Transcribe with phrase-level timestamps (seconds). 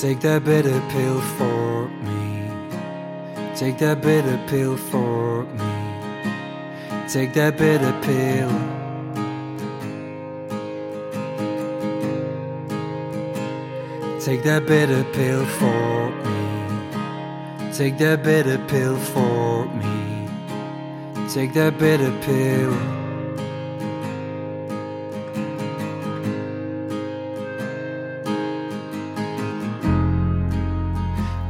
[0.00, 2.48] Take that bitter pill for me.
[3.56, 7.08] Take that bitter pill for me.
[7.08, 8.48] Take that bitter pill.
[14.20, 17.72] Take that bitter pill for me.
[17.72, 20.28] Take that bitter pill for me.
[21.28, 22.97] Take that bitter pill.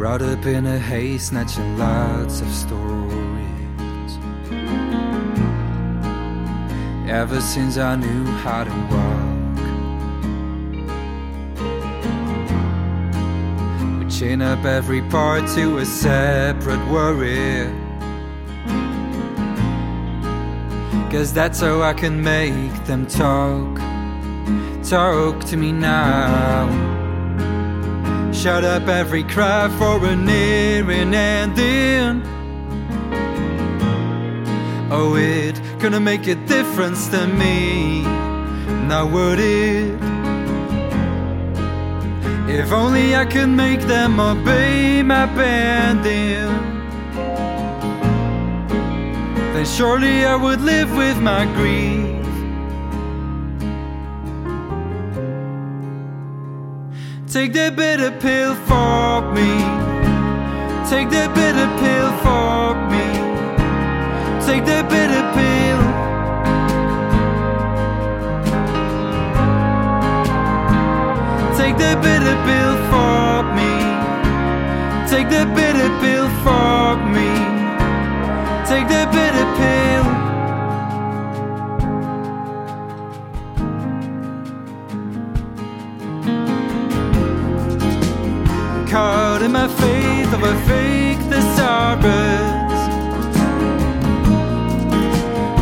[0.00, 4.16] Brought up in a haze, snatching lots of stories.
[7.06, 9.58] Ever since I knew how to walk,
[13.98, 17.66] we chain up every part to a separate worry.
[21.12, 23.78] Cause that's how I can make them talk.
[24.82, 26.99] Talk to me now.
[28.40, 32.22] Shut up every cry for a nearing ending.
[34.90, 38.00] Oh, it gonna make a difference to me.
[38.88, 39.92] Now would it?
[42.48, 46.48] If only I could make them obey my bending.
[49.52, 51.99] Then surely I would live with my grief.
[57.32, 59.52] Take that bitter pill for me.
[60.90, 63.06] Take that bitter pill for me.
[64.44, 65.80] Take that bitter pill.
[71.56, 73.72] Take that bitter pill for me.
[75.08, 76.49] Take that bitter pill for me.
[88.90, 92.80] Caught in my faith of a fake thesaurus.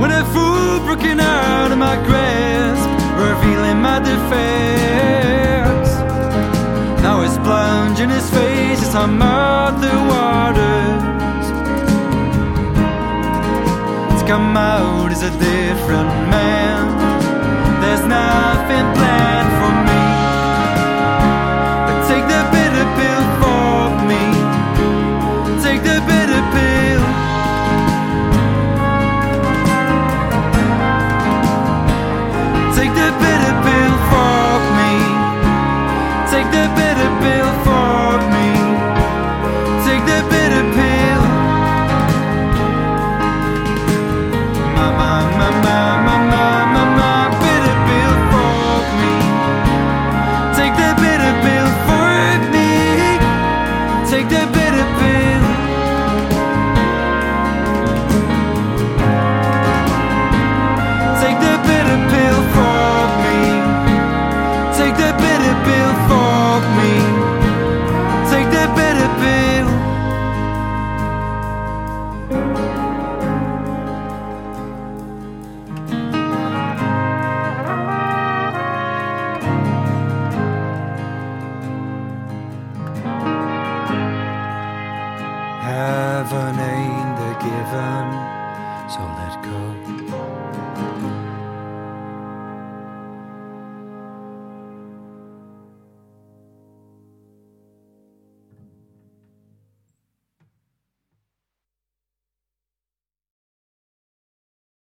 [0.00, 2.88] When a fool broken out of my grasp,
[3.20, 5.92] revealing my defects.
[7.02, 11.04] Now it's plunging his face as I'm out the waters.
[14.18, 16.80] To come out as a different man.
[17.82, 19.79] There's nothing planned for me.